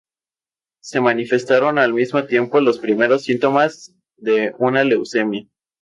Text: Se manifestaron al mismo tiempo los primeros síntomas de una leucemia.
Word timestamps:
Se 0.81 0.99
manifestaron 0.99 1.77
al 1.77 1.93
mismo 1.93 2.25
tiempo 2.25 2.59
los 2.59 2.79
primeros 2.79 3.25
síntomas 3.25 3.93
de 4.17 4.51
una 4.57 4.83
leucemia. 4.83 5.47